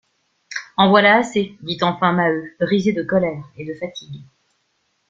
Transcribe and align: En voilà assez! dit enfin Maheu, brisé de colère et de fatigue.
En 0.77 0.89
voilà 0.89 1.17
assez! 1.17 1.55
dit 1.61 1.77
enfin 1.83 2.11
Maheu, 2.13 2.55
brisé 2.59 2.91
de 2.91 3.03
colère 3.03 3.47
et 3.55 3.65
de 3.65 3.75
fatigue. 3.75 4.21